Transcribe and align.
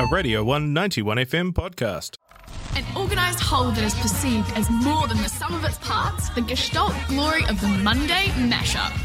a 0.00 0.06
Radio 0.06 0.42
191 0.42 1.18
FM 1.18 1.52
podcast. 1.52 2.16
An 2.74 2.84
organised 2.96 3.38
whole 3.38 3.70
that 3.70 3.84
is 3.84 3.92
perceived 3.96 4.50
as 4.56 4.70
more 4.70 5.06
than 5.06 5.18
the 5.18 5.28
sum 5.28 5.52
of 5.52 5.62
its 5.62 5.76
parts, 5.76 6.30
the 6.30 6.40
gestalt 6.40 6.94
glory 7.08 7.44
of 7.50 7.60
the 7.60 7.68
Monday 7.68 8.28
mashup. 8.36 8.98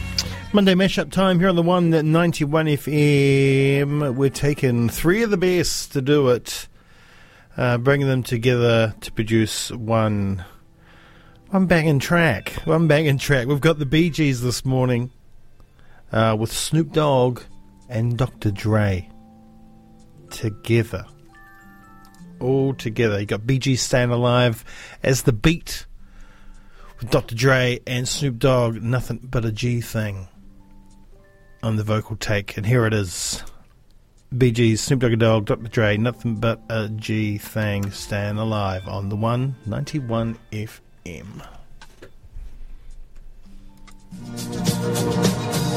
Monday 0.53 0.73
mashup 0.73 1.11
time 1.11 1.37
here 1.39 1.49
on 1.49 1.57
the 1.57 1.61
one 1.61 1.93
at 1.93 2.05
91 2.05 2.67
FM. 2.67 4.15
We're 4.15 4.29
taking 4.29 4.87
three 4.87 5.21
of 5.21 5.31
the 5.31 5.37
best 5.37 5.91
to 5.91 6.01
do 6.01 6.29
it, 6.29 6.69
uh, 7.57 7.77
bringing 7.77 8.07
them 8.07 8.23
together 8.23 8.95
to 9.01 9.11
produce 9.11 9.71
one 9.71 10.45
one 11.49 11.65
banging 11.65 11.99
track. 11.99 12.53
One 12.63 12.87
banging 12.87 13.17
track. 13.17 13.47
We've 13.47 13.59
got 13.59 13.79
the 13.79 13.85
Bee 13.85 14.09
Gees 14.09 14.41
this 14.41 14.63
morning 14.63 15.11
uh, 16.13 16.37
with 16.39 16.53
Snoop 16.53 16.93
Dogg 16.93 17.41
and 17.89 18.17
Dr. 18.17 18.49
Dre 18.51 19.09
together. 20.35 21.05
All 22.39 22.73
together. 22.73 23.19
You 23.19 23.25
got 23.25 23.41
BG 23.41 23.77
staying 23.79 24.11
alive 24.11 24.65
as 25.01 25.23
the 25.23 25.31
beat 25.31 25.85
with 26.99 27.09
Dr. 27.09 27.33
Dre 27.35 27.79
and 27.87 28.07
Snoop 28.07 28.37
Dogg. 28.37 28.81
Nothing 28.81 29.21
but 29.23 29.45
a 29.45 29.51
G 29.51 29.79
thing 29.79 30.27
on 31.63 31.77
the 31.77 31.83
vocal 31.83 32.17
take. 32.17 32.57
And 32.57 32.65
here 32.65 32.85
it 32.85 32.93
is. 32.93 33.41
BG, 34.33 34.77
Snoop 34.77 34.99
Dogg 34.99 35.17
Dogg, 35.17 35.45
Dr. 35.45 35.69
Dre, 35.69 35.95
nothing 35.95 36.35
but 36.35 36.61
a 36.69 36.89
G 36.89 37.37
thing, 37.37 37.89
staying 37.91 38.37
alive 38.37 38.85
on 38.87 39.07
the 39.07 39.15
191 39.15 40.37
FM. 40.51 41.45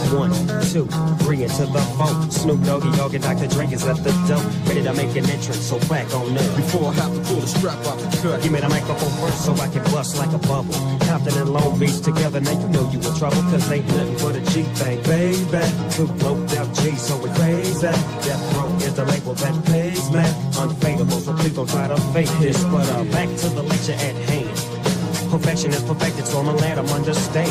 One, 0.09 0.33
two, 0.73 0.87
three 1.25 1.43
into 1.43 1.67
the 1.67 1.81
phone. 1.99 2.31
Snoop 2.31 2.65
Doggy 2.65 2.91
Dogg 2.97 3.15
and 3.15 3.23
Dr. 3.23 3.47
Dre 3.47 3.67
is 3.67 3.85
at 3.85 3.97
the 4.03 4.11
door. 4.27 4.41
Ready 4.65 4.83
to 4.83 4.95
make 4.95 5.15
an 5.17 5.29
entrance, 5.29 5.61
so 5.61 5.79
back 5.81 6.09
on 6.15 6.33
up. 6.33 6.57
Before 6.57 6.89
I 6.89 6.95
have 6.95 7.13
to 7.13 7.21
pull 7.29 7.41
the 7.41 7.47
strap 7.47 7.77
out 7.85 7.99
the 7.99 8.09
cut. 8.23 8.43
Give 8.43 8.51
me 8.51 8.61
the 8.61 8.71
microphone 8.71 9.13
first 9.21 9.45
so 9.45 9.53
I 9.53 9.69
can 9.69 9.85
bust 9.93 10.17
like 10.17 10.33
a 10.33 10.39
bubble. 10.39 10.73
Compton 11.05 11.37
and 11.37 11.51
Long 11.51 11.79
Beach 11.79 12.01
together, 12.01 12.41
now 12.41 12.53
you 12.53 12.69
know 12.69 12.91
you 12.91 13.01
in 13.01 13.15
trouble. 13.17 13.43
Cause 13.53 13.71
ain't 13.71 13.87
nothing 13.89 14.17
but 14.17 14.37
a 14.37 14.41
G 14.49 14.63
thing, 14.81 15.03
baby. 15.05 15.65
Two 15.93 16.07
blowed 16.21 16.57
out 16.57 16.73
G, 16.75 16.97
so 16.97 17.19
we 17.19 17.29
crazy. 17.37 17.81
Death 18.25 18.57
Row 18.57 18.73
is 18.81 18.95
the 18.95 19.05
label 19.05 19.35
that 19.35 19.65
pays, 19.67 20.11
man. 20.11 20.33
Unfadable, 20.57 21.21
so 21.21 21.35
please 21.37 21.55
don't 21.55 21.69
try 21.69 21.87
to 21.87 22.01
fake 22.17 22.33
this. 22.41 22.65
But 22.65 22.89
uh, 22.97 23.05
back 23.13 23.29
to 23.29 23.49
the 23.51 23.63
lecture 23.63 23.93
at 23.93 24.17
hand. 24.33 24.48
Perfection 25.31 25.73
is 25.73 25.83
perfected, 25.83 26.27
so 26.27 26.39
I'm 26.39 26.49
a 26.49 26.53
lad, 26.53 26.79
I'm 26.79 26.87
understand. 26.89 27.51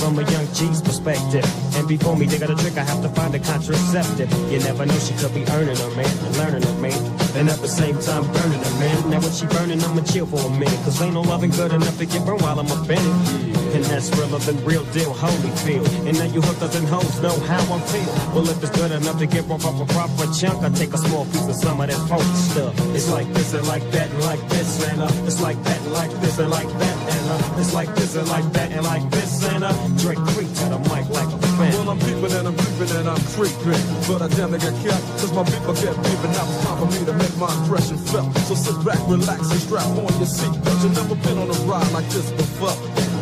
From 0.00 0.18
a 0.18 0.30
young 0.30 0.46
G's 0.52 0.82
perspective. 0.82 1.44
And 1.76 1.86
before 1.86 2.16
me, 2.16 2.26
they 2.26 2.38
got 2.38 2.50
a 2.50 2.56
trick, 2.56 2.76
I 2.76 2.84
have 2.84 3.02
to 3.02 3.08
find 3.08 3.34
a 3.34 3.38
contraceptive. 3.38 4.30
You 4.50 4.58
never 4.58 4.84
know, 4.84 4.98
she 4.98 5.14
could 5.14 5.34
be 5.34 5.46
earning 5.52 5.76
her 5.76 5.90
man 5.96 6.10
and 6.10 6.36
learning 6.36 6.62
her 6.62 6.78
man. 6.80 7.00
And 7.36 7.48
at 7.48 7.58
the 7.58 7.68
same 7.68 7.98
time, 8.00 8.24
burning 8.32 8.62
her 8.62 8.78
man. 8.78 9.10
Now, 9.10 9.20
when 9.20 9.32
she 9.32 9.46
burning, 9.46 9.80
I'ma 9.82 10.02
chill 10.02 10.26
for 10.26 10.40
a 10.40 10.50
minute. 10.50 10.78
Cause 10.84 11.00
ain't 11.00 11.14
no 11.14 11.22
loving 11.22 11.50
good 11.50 11.72
enough 11.72 11.96
to 11.98 12.06
get 12.06 12.24
burned 12.26 12.42
while 12.42 12.58
I'm 12.58 12.66
offended. 12.66 13.54
And 13.74 13.82
that's 13.84 14.10
realer 14.16 14.38
than 14.38 14.62
real 14.64 14.84
deal, 14.92 15.12
Holyfield. 15.14 15.88
And 16.06 16.18
now 16.18 16.26
you 16.26 16.40
hookers 16.40 16.76
and 16.76 16.86
hoes 16.86 17.20
know 17.22 17.36
how 17.50 17.62
I 17.74 17.80
feel. 17.90 18.12
Well, 18.34 18.48
if 18.48 18.62
it's 18.62 18.70
good 18.70 18.92
enough 18.92 19.18
to 19.18 19.26
get 19.26 19.44
give 19.48 19.64
up 19.64 19.80
a 19.80 19.92
proper 19.92 20.32
chunk, 20.32 20.62
I 20.62 20.70
take 20.70 20.92
a 20.94 20.98
small 20.98 21.24
piece 21.26 21.48
of 21.48 21.54
some 21.56 21.80
of 21.80 21.88
that 21.88 22.08
funky 22.08 22.24
stuff. 22.34 22.74
It's 22.94 23.10
like 23.10 23.28
this 23.34 23.52
and 23.54 23.66
like 23.66 23.88
that 23.90 24.10
and 24.10 24.20
like 24.24 24.40
this 24.48 24.88
and 24.88 25.00
uh, 25.02 25.08
it's 25.26 25.40
like 25.40 25.62
that 25.64 25.80
and 25.80 25.92
like 25.92 26.10
this 26.20 26.38
and 26.38 26.50
like 26.50 26.68
that 26.68 26.93
and 27.24 27.60
it's 27.60 27.72
like 27.72 27.94
this 27.94 28.16
and 28.16 28.28
like 28.28 28.44
that 28.52 28.72
and 28.72 28.84
like 28.84 29.08
this 29.10 29.44
and 29.48 29.64
uh, 29.64 29.72
Drake 29.98 30.18
creep 30.32 30.48
to 30.48 30.64
the 30.68 30.78
mic 30.90 31.08
like 31.10 31.28
a 31.28 31.38
fan. 31.56 31.72
Well, 31.72 31.90
I'm 31.90 31.98
peeping 31.98 32.32
and 32.32 32.48
I'm 32.48 32.56
creeping 32.56 32.92
and 32.96 33.08
I'm 33.08 33.24
creeping. 33.32 33.82
But 34.08 34.20
I 34.22 34.28
near 34.28 34.58
got 34.60 34.74
kept. 34.84 35.04
Cause 35.20 35.32
my 35.32 35.44
people 35.44 35.74
kept 35.74 35.98
beeping. 36.04 36.32
Now 36.32 36.44
it's 36.44 36.64
time 36.64 36.78
for 36.80 36.88
me 36.92 37.00
to 37.04 37.14
make 37.14 37.34
my 37.36 37.50
impression 37.62 37.98
felt. 38.12 38.30
So 38.48 38.54
sit 38.54 38.76
back, 38.84 39.00
relax, 39.08 39.50
and 39.50 39.60
strap 39.60 39.86
on 39.86 40.12
your 40.20 40.28
seat. 40.28 40.54
Cause 40.64 40.78
you 40.84 40.90
never 40.92 41.16
been 41.16 41.38
on 41.38 41.48
a 41.48 41.58
ride 41.68 41.90
like 41.92 42.08
this 42.12 42.30
before. 42.32 42.76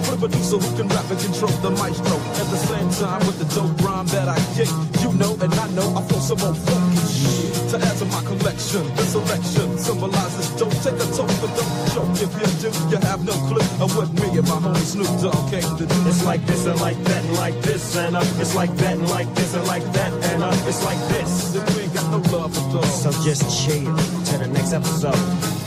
For 0.07 0.19
the 0.19 0.29
producer 0.29 0.59
who 0.59 0.69
can 0.77 0.89
rap 0.89 1.07
and 1.11 1.21
control 1.21 1.55
the 1.63 1.71
maestro. 1.71 2.17
At 2.39 2.47
the 2.51 2.61
same 2.71 2.89
time 3.03 3.23
with 3.27 3.39
the 3.39 3.49
dope 3.55 3.75
rhyme 3.83 4.07
that 4.15 4.29
I 4.29 4.39
kick. 4.55 4.71
You 5.03 5.11
know 5.19 5.33
and 5.41 5.53
I 5.55 5.67
know 5.75 5.89
I 5.97 6.03
feel 6.07 6.23
some 6.23 6.39
funky 6.39 7.07
shit. 7.11 7.53
To 7.73 7.77
add 7.81 7.97
to 7.99 8.07
my 8.07 8.23
collection, 8.29 8.85
the 8.97 9.05
selection 9.09 9.79
symbolizes 9.79 10.49
dope. 10.61 10.77
Take 10.85 11.01
a 11.01 11.09
toke, 11.17 11.32
but 11.95 12.05
don't 12.05 12.15
choke. 12.15 12.23
If 12.23 12.63
you 12.63 12.71
do, 12.71 12.91
you 12.91 12.97
have 13.09 13.25
no 13.25 13.33
clue 13.33 13.85
of 13.85 13.97
what 13.97 14.13
me 14.13 14.39
and 14.39 14.49
my 14.49 14.57
homie 14.57 14.77
Snoop 14.79 15.07
Dogg 15.21 15.51
came 15.51 15.77
to 15.77 15.87
do. 15.87 16.09
It's 16.09 16.25
like 16.25 16.45
this 16.47 16.67
and 16.67 16.81
like 16.81 17.03
that 17.05 17.25
and 17.25 17.37
like 17.37 17.61
this 17.63 17.97
and 17.97 18.17
uh, 18.17 18.21
it's 18.39 18.55
like 18.55 18.75
that 18.77 18.99
and 18.99 19.09
like 19.11 19.33
this 19.35 19.55
and 19.55 19.67
like 19.67 19.85
that 19.93 20.13
and 20.13 20.43
uh, 20.43 20.67
it's 20.67 20.85
like 20.85 20.99
this. 21.09 21.53
Then 21.53 21.77
we 21.77 21.83
ain't 21.83 21.95
got 21.95 22.11
no 22.11 22.19
love 22.37 22.55
for 22.55 22.73
dogs. 22.73 23.03
So 23.03 23.11
just 23.23 23.43
chill 23.65 23.85
to 23.85 24.39
the 24.39 24.49
next 24.49 24.73
episode. 24.73 25.62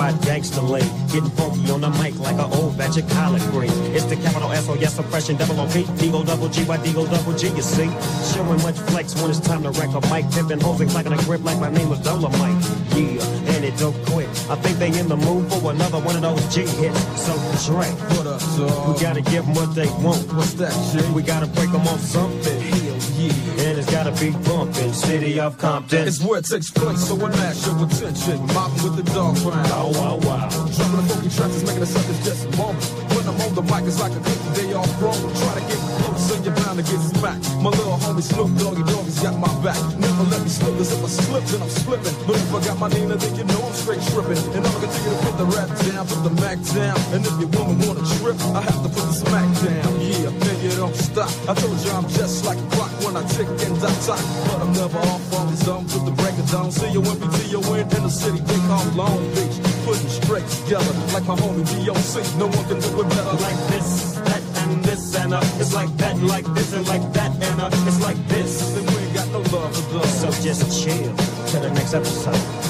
Hellified 0.00 0.24
gangster 0.24 0.62
lean. 0.62 0.84
Getting 1.08 1.30
funky 1.30 1.70
on 1.70 1.80
the 1.80 1.90
mic 1.90 2.18
like 2.18 2.34
an 2.34 2.52
old 2.52 2.76
batch 2.76 2.96
of 2.96 3.08
collard 3.10 3.42
green. 3.52 3.72
It's 3.94 4.04
the 4.04 4.16
capital 4.16 4.50
S 4.52 4.68
O 4.68 4.74
yes 4.74 4.98
oppression 4.98 5.36
double 5.36 5.60
O 5.60 5.66
P. 5.66 5.84
Deagle 6.00 6.26
double 6.26 6.48
G 6.48 6.64
Y 6.64 6.76
Deagle 6.78 7.10
double 7.10 7.36
G, 7.36 7.48
you 7.48 7.62
see. 7.62 7.90
Showing 8.32 8.62
much 8.62 8.78
flex 8.90 9.14
when 9.20 9.30
it's 9.30 9.40
time 9.40 9.62
to 9.62 9.70
wreck 9.70 9.90
a 9.90 10.00
mic. 10.12 10.30
Pimping 10.32 10.60
hoes 10.60 10.80
and 10.80 10.90
clacking 10.90 11.12
a 11.12 11.22
grip 11.24 11.44
like 11.44 11.58
my 11.60 11.70
name 11.70 11.88
was 11.88 12.00
Dolomite. 12.00 12.64
Yeah, 12.94 13.24
and 13.54 13.64
it 13.64 13.76
don't 13.78 13.96
quit. 14.06 14.28
I 14.50 14.56
think 14.56 14.78
they 14.78 14.98
in 14.98 15.08
the 15.08 15.16
mood 15.16 15.50
for 15.52 15.70
another 15.70 15.98
one 15.98 16.16
of 16.16 16.22
those 16.22 16.54
G 16.54 16.62
hits. 16.62 17.00
So 17.20 17.32
Dre, 17.66 17.86
What 18.16 18.26
up, 18.26 18.40
we 18.88 19.00
gotta 19.00 19.22
give 19.22 19.44
them 19.44 19.54
what 19.54 19.74
they 19.74 19.88
want. 20.02 20.32
What's 20.32 20.54
that 20.54 20.72
shit? 20.92 21.08
We 21.10 21.22
gotta 21.22 21.46
break 21.46 21.70
them 21.70 21.86
off 21.86 22.00
something. 22.00 22.89
Yeah. 23.16 23.64
And 23.64 23.78
it's 23.78 23.90
gotta 23.90 24.12
be 24.12 24.30
bumping. 24.30 24.92
City 24.92 25.40
of 25.40 25.58
Compton. 25.58 26.06
It's 26.06 26.22
where 26.22 26.38
it 26.38 26.44
takes 26.46 26.70
place, 26.70 27.08
so 27.08 27.14
I 27.16 27.28
mash 27.28 27.66
your 27.66 27.84
attention. 27.84 28.46
Mobbing 28.54 28.82
with 28.84 28.96
the 28.96 29.06
dog 29.12 29.36
pound. 29.36 29.68
Oh, 29.72 29.92
wow, 29.96 30.16
wow. 30.22 30.48
Dropping 30.48 30.96
the 30.96 31.04
funky 31.08 31.30
tracks 31.30 31.54
is 31.54 31.64
making 31.64 31.80
the 31.80 31.86
suckers 31.86 32.24
just 32.24 32.44
moment. 32.56 32.84
When 33.14 33.24
I'm 33.28 33.40
on 33.40 33.54
the 33.54 33.62
mic, 33.62 33.84
it's 33.84 34.00
like 34.00 34.12
a 34.12 34.20
cookie 34.20 34.52
day 34.56 34.72
off 34.74 34.90
wrong. 35.00 35.16
Try 35.16 35.54
to 35.54 35.64
get 35.68 35.80
close, 36.00 36.36
and 36.36 36.44
you're 36.44 36.56
bound 36.56 36.78
to 36.78 36.84
get 36.84 37.00
smacked. 37.14 37.44
My 37.60 37.70
little 37.70 37.98
homie 38.00 38.22
Snoop 38.22 38.50
Doggy 38.58 38.84
Doggy's 38.84 39.20
got 39.20 39.36
my 39.36 39.52
back. 39.64 39.80
Never 39.98 40.24
let 40.32 40.40
me 40.42 40.48
slip, 40.48 40.76
cause 40.76 40.92
if 40.92 41.04
I 41.04 41.08
slip, 41.08 41.44
then 41.44 41.62
I'm 41.62 41.68
slipping. 41.68 42.16
But 42.26 42.36
if 42.36 42.54
I 42.54 42.60
got 42.64 42.78
my 42.78 42.88
Nina, 42.88 43.16
then 43.16 43.32
you 43.36 43.44
know 43.44 43.60
I'm 43.60 43.74
straight 43.74 44.02
tripping. 44.12 44.40
And 44.56 44.62
I'm 44.64 44.72
gonna 44.72 44.88
continue 44.88 45.12
to 45.12 45.20
put 45.24 45.34
the 45.36 45.48
rap 45.56 45.68
down, 45.88 46.02
put 46.06 46.20
the 46.24 46.34
Mac 46.40 46.58
down. 46.72 46.98
And 47.14 47.20
if 47.24 47.34
your 47.40 47.50
woman 47.56 47.76
wanna 47.86 48.04
trip, 48.18 48.36
I 48.56 48.60
have 48.60 48.80
to 48.84 48.90
put 48.90 49.04
the 49.08 49.16
smack 49.16 49.48
down. 49.60 49.92
Yeah, 50.00 50.32
then 50.32 50.56
you 50.64 50.70
don't 50.76 50.96
stop. 50.96 51.30
I 51.48 51.54
told 51.54 51.76
you 51.84 51.90
I'm 51.92 52.08
just 52.08 52.44
like 52.44 52.58
a 52.58 52.68
clock 52.74 52.89
when 53.12 53.24
I 53.24 53.26
tick 53.28 53.48
and 53.48 53.74
talk. 53.80 54.22
But 54.46 54.62
I'm 54.62 54.72
never 54.72 54.98
off 54.98 55.34
on 55.34 55.50
the 55.50 55.56
zone 55.56 55.86
to 55.86 55.98
the 55.98 56.12
break 56.12 56.38
of 56.38 56.50
dawn. 56.50 56.70
See 56.70 56.90
you 56.92 57.00
when 57.00 57.18
you 57.50 57.60
in, 57.74 57.86
in 57.96 58.02
the 58.02 58.08
city 58.10 58.38
they 58.38 58.60
call 58.68 58.84
Long 58.94 59.18
Beach. 59.34 59.56
Putting 59.84 60.08
straight 60.08 60.46
together 60.46 60.92
like 61.12 61.26
my 61.26 61.34
homie 61.34 61.66
D.O.C. 61.66 62.38
No 62.38 62.46
one 62.46 62.64
can 62.68 62.78
do 62.80 63.00
it 63.00 63.08
better 63.08 63.36
like 63.42 63.60
this, 63.70 64.14
that, 64.28 64.42
and 64.62 64.84
this, 64.84 65.14
and 65.16 65.34
uh, 65.34 65.40
it's 65.58 65.74
like 65.74 65.90
that, 65.96 66.16
like 66.22 66.46
this, 66.54 66.72
and 66.72 66.86
like 66.86 67.12
that, 67.12 67.32
and 67.42 67.60
uh, 67.60 67.70
it's 67.88 68.00
like 68.00 68.20
this. 68.28 68.74
Then 68.74 68.86
we 68.86 69.02
ain't 69.02 69.14
got 69.14 69.28
no 69.28 69.40
love 69.56 69.74
for 69.74 69.98
those. 69.98 70.20
So 70.20 70.30
just 70.42 70.62
chill 70.82 71.10
to 71.50 71.56
the 71.58 71.70
next 71.70 71.94
episode. 71.94 72.69